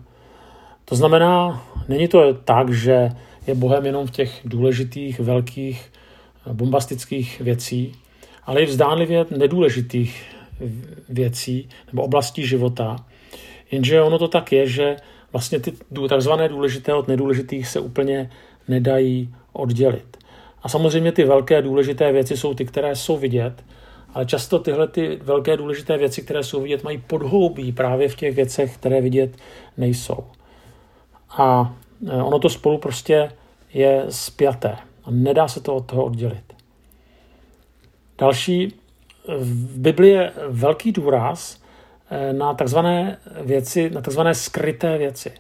To 0.85 0.97
znamená, 0.97 1.65
není 1.89 2.09
to 2.09 2.35
tak, 2.35 2.73
že 2.73 3.11
je 3.47 3.55
Bohem 3.55 3.87
jenom 3.87 4.07
v 4.07 4.11
těch 4.11 4.41
důležitých, 4.45 5.21
velkých, 5.21 5.93
bombastických 6.53 7.41
věcí, 7.41 7.93
ale 8.45 8.63
i 8.63 8.67
v 8.67 8.71
zdánlivě 8.71 9.27
nedůležitých 9.31 10.37
věcí 11.09 11.69
nebo 11.93 12.03
oblastí 12.03 12.47
života. 12.47 12.97
Jenže 13.71 14.03
ono 14.03 14.19
to 14.19 14.29
tak 14.29 14.53
je, 14.53 14.67
že 14.67 14.97
vlastně 15.33 15.61
ty 15.61 15.73
takzvané 16.09 16.49
důležité 16.49 16.95
od 16.95 17.09
nedůležitých 17.09 17.69
se 17.69 17.81
úplně 17.81 18.31
nedají 18.69 19.35
oddělit. 19.53 20.17
A 20.63 20.69
samozřejmě 20.69 21.13
ty 21.13 21.25
velké 21.25 21.63
důležité 21.63 22.13
věci 22.13 22.37
jsou 22.37 22.55
ty, 22.55 22.65
které 22.65 22.97
jsou 22.97 23.17
vidět, 23.17 23.65
ale 24.17 24.27
často 24.27 24.59
tyhle 24.59 24.89
ty 24.89 25.19
velké 25.23 25.57
důležité 25.57 25.99
věci, 25.99 26.23
které 26.23 26.43
jsou 26.43 26.61
vidět, 26.61 26.85
mají 26.85 26.99
podhoubí 26.99 27.73
právě 27.73 28.09
v 28.09 28.15
těch 28.15 28.35
věcech, 28.35 28.75
které 28.75 29.01
vidět 29.01 29.37
nejsou. 29.77 30.25
A 31.31 31.75
e, 32.09 32.23
ono 32.23 32.39
to 32.39 32.49
spolu 32.49 32.79
prostě 32.79 33.33
je 33.73 34.05
spjaté 34.09 34.77
a 35.05 35.11
nedá 35.11 35.49
se 35.49 35.61
to 35.61 35.75
od 35.75 35.87
toho 35.87 36.05
oddělit. 36.05 36.45
Další, 38.19 38.73
v 39.39 39.79
Biblii 39.79 40.13
je 40.13 40.33
velký 40.49 40.93
důraz 40.93 41.61
e, 42.11 42.33
na 42.33 42.55
takzvané 42.55 43.19
věci, 43.41 43.91
na 43.91 44.01
takzvané 44.01 44.35
skryté 44.35 44.99
věci. 44.99 45.33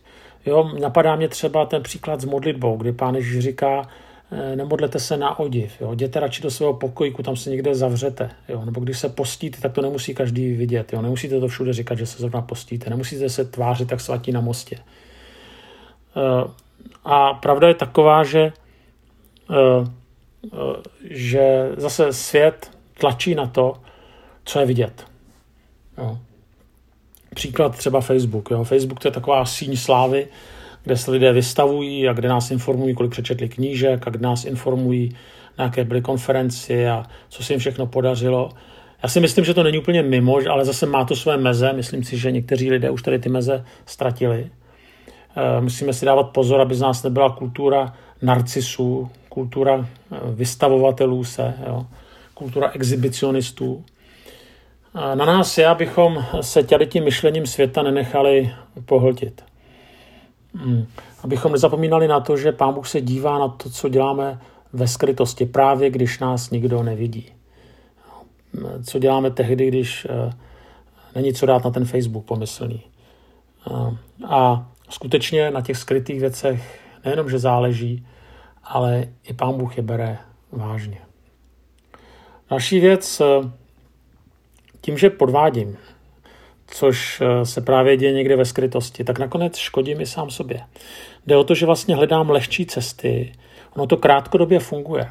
Jo, 0.46 0.70
napadá 0.80 1.16
mě 1.16 1.28
třeba 1.28 1.66
ten 1.66 1.82
příklad 1.82 2.20
s 2.20 2.24
modlitbou, 2.24 2.76
kdy 2.76 2.92
pán 2.92 3.14
Ježíš 3.14 3.38
říká, 3.38 3.88
nemodlete 4.30 4.98
se 4.98 5.16
na 5.16 5.38
odiv. 5.38 5.80
Jo. 5.80 5.92
Jděte 5.92 6.20
radši 6.20 6.42
do 6.42 6.50
svého 6.50 6.74
pokojíku, 6.74 7.22
tam 7.22 7.36
se 7.36 7.50
někde 7.50 7.74
zavřete. 7.74 8.30
Jo. 8.48 8.64
Nebo 8.64 8.80
když 8.80 8.98
se 8.98 9.08
postíte, 9.08 9.60
tak 9.60 9.72
to 9.72 9.82
nemusí 9.82 10.14
každý 10.14 10.52
vidět. 10.52 10.92
Jo. 10.92 11.02
Nemusíte 11.02 11.40
to 11.40 11.48
všude 11.48 11.72
říkat, 11.72 11.98
že 11.98 12.06
se 12.06 12.18
zrovna 12.18 12.42
postíte. 12.42 12.90
Nemusíte 12.90 13.28
se 13.28 13.44
tvářit 13.44 13.88
tak 13.88 14.00
svatí 14.00 14.32
na 14.32 14.40
mostě. 14.40 14.78
Eh, 16.16 16.50
a 17.04 17.34
pravda 17.34 17.68
je 17.68 17.74
taková, 17.74 18.24
že, 18.24 18.52
eh, 19.50 19.90
že 21.10 21.72
zase 21.76 22.12
svět 22.12 22.70
tlačí 22.98 23.34
na 23.34 23.46
to, 23.46 23.74
co 24.44 24.60
je 24.60 24.66
vidět. 24.66 25.06
Jo. 25.98 26.18
Příklad 27.34 27.76
třeba 27.76 28.00
Facebook. 28.00 28.50
Jo. 28.50 28.64
Facebook 28.64 29.00
to 29.00 29.08
je 29.08 29.12
taková 29.12 29.44
síň 29.44 29.76
slávy, 29.76 30.28
kde 30.86 30.96
se 30.96 31.10
lidé 31.10 31.32
vystavují 31.32 32.08
a 32.08 32.12
kde 32.12 32.28
nás 32.28 32.50
informují, 32.50 32.94
kolik 32.94 33.12
přečetli 33.12 33.48
knížek 33.48 34.06
a 34.06 34.10
kde 34.10 34.22
nás 34.22 34.44
informují, 34.44 35.16
na 35.58 35.64
jaké 35.64 35.84
byly 35.84 36.00
konferenci 36.02 36.88
a 36.88 37.06
co 37.28 37.42
se 37.42 37.52
jim 37.52 37.60
všechno 37.60 37.86
podařilo. 37.86 38.50
Já 39.02 39.08
si 39.08 39.20
myslím, 39.20 39.44
že 39.44 39.54
to 39.54 39.62
není 39.62 39.78
úplně 39.78 40.02
mimo, 40.02 40.38
ale 40.50 40.64
zase 40.64 40.86
má 40.86 41.04
to 41.04 41.16
své 41.16 41.36
meze. 41.36 41.72
Myslím 41.72 42.04
si, 42.04 42.18
že 42.18 42.30
někteří 42.30 42.70
lidé 42.70 42.90
už 42.90 43.02
tady 43.02 43.18
ty 43.18 43.28
meze 43.28 43.64
ztratili. 43.86 44.50
Eh, 45.36 45.60
musíme 45.60 45.92
si 45.92 46.06
dávat 46.06 46.30
pozor, 46.30 46.60
aby 46.60 46.74
z 46.74 46.80
nás 46.80 47.02
nebyla 47.02 47.30
kultura 47.30 47.94
narcisů, 48.22 49.10
kultura 49.28 49.88
eh, 50.12 50.16
vystavovatelů 50.34 51.24
se, 51.24 51.54
jo, 51.66 51.86
kultura 52.34 52.70
exhibicionistů. 52.74 53.84
Na 54.94 55.24
nás 55.24 55.58
je, 55.58 55.66
abychom 55.66 56.24
se 56.40 56.62
tady 56.62 56.86
tím 56.86 57.04
myšlením 57.04 57.46
světa 57.46 57.82
nenechali 57.82 58.52
pohltit. 58.84 59.42
Hmm. 60.56 60.86
Abychom 61.22 61.52
nezapomínali 61.52 62.08
na 62.08 62.20
to, 62.20 62.36
že 62.36 62.52
Pán 62.52 62.74
Bůh 62.74 62.88
se 62.88 63.00
dívá 63.00 63.38
na 63.38 63.48
to, 63.48 63.70
co 63.70 63.88
děláme 63.88 64.40
ve 64.72 64.88
skrytosti, 64.88 65.46
právě 65.46 65.90
když 65.90 66.18
nás 66.18 66.50
nikdo 66.50 66.82
nevidí. 66.82 67.32
Co 68.84 68.98
děláme 68.98 69.30
tehdy, 69.30 69.68
když 69.68 70.04
uh, 70.04 70.32
není 71.14 71.34
co 71.34 71.46
dát 71.46 71.64
na 71.64 71.70
ten 71.70 71.84
Facebook 71.84 72.24
pomyslný. 72.24 72.82
Uh, 73.70 73.94
a 74.24 74.68
skutečně 74.88 75.50
na 75.50 75.60
těch 75.60 75.76
skrytých 75.76 76.20
věcech 76.20 76.80
nejenom, 77.04 77.30
že 77.30 77.38
záleží, 77.38 78.06
ale 78.64 79.08
i 79.24 79.32
Pán 79.32 79.58
Bůh 79.58 79.76
je 79.76 79.82
bere 79.82 80.18
vážně. 80.52 80.98
Další 82.50 82.80
věc, 82.80 83.20
eh, 83.20 83.50
tím, 84.80 84.98
že 84.98 85.10
podvádím, 85.10 85.76
což 86.66 87.20
eh, 87.20 87.46
se 87.46 87.60
právě 87.60 87.96
děje 87.96 88.12
někde 88.12 88.36
ve 88.36 88.44
skrytosti, 88.44 89.04
tak 89.04 89.18
nakonec 89.18 89.56
škodím 89.56 90.00
i 90.00 90.06
sám 90.06 90.30
sobě. 90.30 90.60
Jde 91.26 91.36
o 91.36 91.44
to, 91.44 91.54
že 91.54 91.66
vlastně 91.66 91.94
hledám 91.94 92.30
lehčí 92.30 92.66
cesty, 92.66 93.32
ono 93.76 93.86
to 93.86 93.96
krátkodobě 93.96 94.58
funguje. 94.58 95.10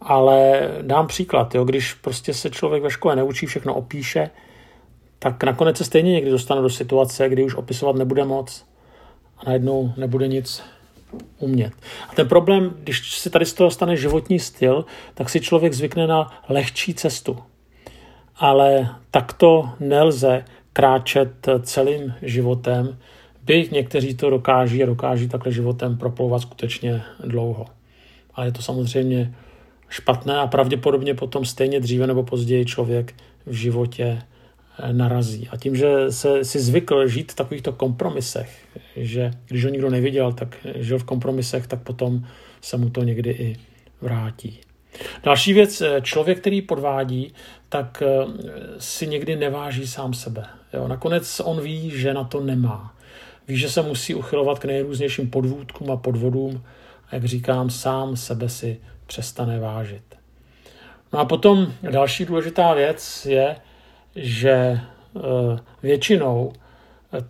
Ale 0.00 0.68
dám 0.82 1.06
příklad, 1.06 1.54
jo, 1.54 1.64
když 1.64 1.94
prostě 1.94 2.34
se 2.34 2.50
člověk 2.50 2.82
ve 2.82 2.90
škole 2.90 3.16
neučí, 3.16 3.46
všechno 3.46 3.74
opíše, 3.74 4.30
tak 5.18 5.44
nakonec 5.44 5.76
se 5.76 5.84
stejně 5.84 6.12
někdy 6.12 6.30
dostane 6.30 6.62
do 6.62 6.70
situace, 6.70 7.28
kdy 7.28 7.44
už 7.44 7.54
opisovat 7.54 7.96
nebude 7.96 8.24
moc 8.24 8.64
a 9.38 9.44
najednou 9.46 9.92
nebude 9.96 10.28
nic 10.28 10.62
umět. 11.38 11.72
A 12.08 12.14
ten 12.14 12.28
problém, 12.28 12.74
když 12.78 13.14
se 13.14 13.30
tady 13.30 13.46
z 13.46 13.54
toho 13.54 13.70
stane 13.70 13.96
životní 13.96 14.38
styl, 14.38 14.84
tak 15.14 15.30
si 15.30 15.40
člověk 15.40 15.72
zvykne 15.72 16.06
na 16.06 16.42
lehčí 16.48 16.94
cestu. 16.94 17.38
Ale 18.36 18.88
takto 19.10 19.70
nelze 19.80 20.44
kráčet 20.72 21.48
celým 21.62 22.14
životem, 22.22 22.98
byť 23.44 23.70
někteří 23.70 24.14
to 24.14 24.30
dokáží 24.30 24.82
a 24.82 24.86
dokáží 24.86 25.28
takhle 25.28 25.52
životem 25.52 25.96
proplouvat 25.96 26.42
skutečně 26.42 27.02
dlouho. 27.24 27.66
Ale 28.34 28.46
je 28.46 28.52
to 28.52 28.62
samozřejmě 28.62 29.34
špatné 29.88 30.36
a 30.36 30.46
pravděpodobně 30.46 31.14
potom 31.14 31.44
stejně 31.44 31.80
dříve 31.80 32.06
nebo 32.06 32.22
později 32.22 32.64
člověk 32.64 33.14
v 33.46 33.52
životě 33.52 34.22
eh, 34.78 34.92
narazí. 34.92 35.48
A 35.48 35.56
tím, 35.56 35.76
že 35.76 36.12
se 36.12 36.44
si 36.44 36.60
zvykl 36.60 37.08
žít 37.08 37.32
v 37.32 37.36
takovýchto 37.36 37.72
kompromisech, 37.72 38.66
že 38.96 39.30
když 39.48 39.64
ho 39.64 39.70
nikdo 39.70 39.90
neviděl, 39.90 40.32
tak 40.32 40.56
žil 40.74 40.98
v 40.98 41.04
kompromisech, 41.04 41.66
tak 41.66 41.82
potom 41.82 42.26
se 42.60 42.76
mu 42.76 42.90
to 42.90 43.02
někdy 43.02 43.30
i 43.30 43.56
vrátí. 44.00 44.60
Další 45.22 45.52
věc, 45.52 45.80
eh, 45.80 46.00
člověk, 46.00 46.40
který 46.40 46.62
podvádí, 46.62 47.34
tak 47.68 48.02
eh, 48.02 48.26
si 48.78 49.06
někdy 49.06 49.36
neváží 49.36 49.86
sám 49.86 50.14
sebe. 50.14 50.46
Jo, 50.72 50.88
nakonec 50.88 51.40
on 51.44 51.60
ví, 51.60 51.90
že 51.90 52.14
na 52.14 52.24
to 52.24 52.40
nemá. 52.40 52.94
ví, 53.48 53.56
že 53.56 53.70
se 53.70 53.82
musí 53.82 54.14
uchylovat 54.14 54.58
k 54.58 54.64
nejrůznějším 54.64 55.30
podvůdkům 55.30 55.90
a 55.90 55.96
podvodům 55.96 56.64
a 57.10 57.14
jak 57.14 57.24
říkám, 57.24 57.70
sám 57.70 58.16
sebe 58.16 58.48
si 58.48 58.80
přestane 59.06 59.58
vážit. 59.58 60.02
No 61.12 61.18
a 61.18 61.24
potom 61.24 61.72
další 61.90 62.24
důležitá 62.24 62.74
věc 62.74 63.26
je, 63.26 63.56
že 64.16 64.50
e, 64.50 64.80
většinou 65.82 66.52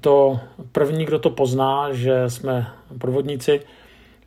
to 0.00 0.40
první, 0.72 1.04
kdo 1.04 1.18
to 1.18 1.30
pozná, 1.30 1.92
že 1.92 2.30
jsme 2.30 2.66
podvodníci, 2.98 3.60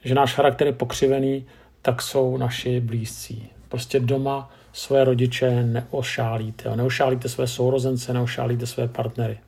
že 0.03 0.15
náš 0.15 0.33
charakter 0.33 0.67
je 0.67 0.73
pokřivený, 0.73 1.45
tak 1.81 2.01
jsou 2.01 2.37
naši 2.37 2.79
blízcí. 2.79 3.54
Prostě 3.75 3.99
doma 3.99 4.49
své 4.73 5.03
rodiče 5.03 5.63
neošálíte. 5.63 6.75
Neošálíte 6.75 7.29
své 7.29 7.47
sourozence, 7.47 8.13
neošálíte 8.13 8.65
své 8.65 8.87
partnery. 8.87 9.39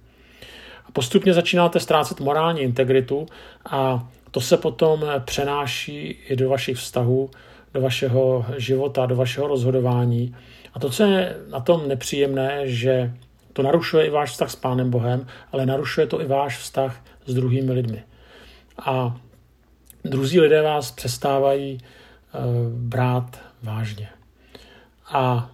A 0.85 0.91
postupně 0.91 1.33
začínáte 1.33 1.79
ztrácet 1.79 2.19
morální 2.19 2.61
integritu 2.61 3.25
a 3.65 4.09
to 4.31 4.41
se 4.41 4.57
potom 4.57 5.05
přenáší 5.25 6.07
i 6.27 6.35
do 6.35 6.49
vašich 6.49 6.77
vztahů, 6.77 7.29
do 7.73 7.81
vašeho 7.81 8.45
života, 8.57 9.05
do 9.05 9.15
vašeho 9.15 9.47
rozhodování. 9.47 10.35
A 10.73 10.79
to, 10.79 10.89
co 10.89 11.03
je 11.03 11.35
na 11.49 11.59
tom 11.59 11.87
nepříjemné, 11.87 12.61
že 12.63 13.13
to 13.53 13.63
narušuje 13.63 14.07
i 14.07 14.09
váš 14.09 14.31
vztah 14.31 14.51
s 14.51 14.55
Pánem 14.55 14.91
Bohem, 14.91 15.27
ale 15.51 15.65
narušuje 15.65 16.07
to 16.07 16.21
i 16.21 16.27
váš 16.27 16.57
vztah 16.57 17.03
s 17.25 17.33
druhými 17.33 17.71
lidmi. 17.71 18.03
A 18.85 19.17
druzí 20.03 20.39
lidé 20.39 20.61
vás 20.61 20.91
přestávají 20.91 21.77
uh, 21.77 22.73
brát 22.73 23.39
vážně. 23.63 24.09
A 25.11 25.49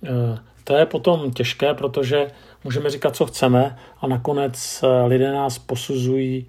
uh, 0.00 0.38
to 0.68 0.76
je 0.76 0.86
potom 0.86 1.30
těžké, 1.30 1.74
protože 1.74 2.26
můžeme 2.64 2.90
říkat, 2.90 3.16
co 3.16 3.26
chceme 3.26 3.76
a 4.00 4.06
nakonec 4.06 4.84
eh, 4.84 5.06
lidé 5.06 5.32
nás 5.32 5.58
posuzují 5.58 6.46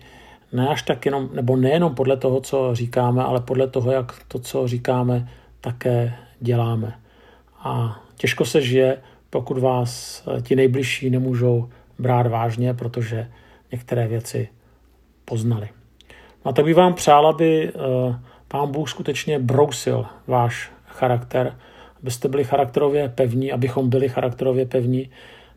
ne 0.51 0.67
až 0.67 0.83
tak 0.83 1.05
jenom, 1.05 1.29
nebo 1.33 1.55
nejenom 1.55 1.95
podle 1.95 2.17
toho, 2.17 2.41
co 2.41 2.75
říkáme, 2.75 3.23
ale 3.23 3.41
podle 3.41 3.67
toho, 3.67 3.91
jak 3.91 4.23
to, 4.27 4.39
co 4.39 4.67
říkáme, 4.67 5.29
také 5.61 6.15
děláme. 6.39 6.99
A 7.59 8.01
těžko 8.15 8.45
se 8.45 8.61
žije, 8.61 8.97
pokud 9.29 9.57
vás 9.57 10.23
eh, 10.27 10.41
ti 10.41 10.55
nejbližší 10.55 11.09
nemůžou 11.09 11.69
brát 11.99 12.27
vážně, 12.27 12.73
protože 12.73 13.31
některé 13.71 14.07
věci 14.07 14.49
poznali. 15.25 15.69
No 16.45 16.49
a 16.49 16.53
tak 16.53 16.65
bych 16.65 16.75
vám 16.75 16.93
přál, 16.93 17.27
aby 17.27 17.71
pán 18.47 18.71
Bůh 18.71 18.89
skutečně 18.89 19.39
brousil 19.39 20.05
váš 20.27 20.71
charakter, 20.87 21.55
abyste 22.01 22.27
byli 22.27 22.43
charakterově 22.43 23.09
pevní, 23.09 23.51
abychom 23.51 23.89
byli 23.89 24.09
charakterově 24.09 24.65
pevní, 24.65 25.09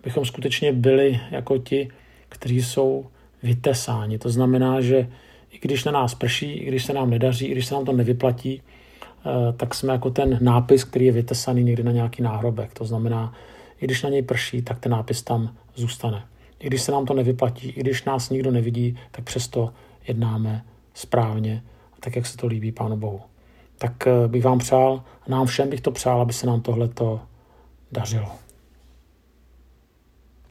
abychom 0.02 0.25
skutečně 0.25 0.72
byli 0.72 1.20
jako 1.30 1.58
ti, 1.58 1.88
kteří 2.28 2.62
jsou 2.62 3.06
vytesáni. 3.42 4.18
To 4.18 4.30
znamená, 4.30 4.80
že 4.80 5.08
i 5.50 5.58
když 5.61 5.84
na 5.84 5.92
nás 5.92 6.14
prší, 6.14 6.52
i 6.52 6.64
když 6.64 6.84
se 6.84 6.92
nám 6.92 7.11
nedaří, 7.11 7.46
i 7.46 7.52
když 7.52 7.66
se 7.66 7.75
nám 7.75 7.84
to 7.84 7.92
nevyplatí, 7.92 8.62
eh, 8.62 9.52
tak 9.52 9.75
jsme 9.75 9.92
jako 9.92 10.11
ten 10.11 10.38
nápis, 10.40 10.84
který 10.84 11.06
je 11.06 11.12
vytesaný 11.12 11.64
někdy 11.64 11.82
na 11.82 11.92
nějaký 11.92 12.22
náhrobek. 12.22 12.75
To 12.75 12.84
znamená, 12.84 13.34
i 13.80 13.84
když 13.84 14.02
na 14.02 14.11
něj 14.11 14.22
prší, 14.22 14.62
tak 14.62 14.78
ten 14.78 14.92
nápis 14.92 15.22
tam 15.22 15.54
zůstane. 15.75 16.25
I 16.61 16.66
když 16.66 16.82
se 16.82 16.92
nám 16.92 17.06
to 17.06 17.14
nevyplatí, 17.14 17.68
i 17.68 17.80
když 17.80 18.04
nás 18.04 18.30
nikdo 18.30 18.50
nevidí, 18.50 18.99
tak 19.11 19.25
přesto 19.25 19.72
jednáme 20.08 20.64
správně, 20.94 21.62
tak 22.00 22.16
jak 22.16 22.26
se 22.26 22.37
to 22.37 22.46
líbí 22.46 22.72
Pánu 22.72 22.96
Bohu. 22.96 23.20
Tak 23.83 24.07
eh, 24.07 24.29
bych 24.29 24.45
vám 24.45 24.59
přál, 24.59 25.03
nám 25.29 25.47
všem 25.47 25.71
bych 25.71 25.81
to 25.81 25.91
přál, 25.91 26.21
aby 26.21 26.33
se 26.33 26.47
nám 26.47 26.61
tohleto 26.61 27.21
dařilo. 27.93 28.41